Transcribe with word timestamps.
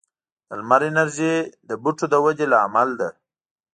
د 0.47 0.49
لمر 0.59 0.81
انرژي 0.89 1.35
د 1.69 1.71
بوټو 1.81 2.05
د 2.09 2.15
ودې 2.23 2.45
لامل 2.53 2.89
ده. 2.99 3.09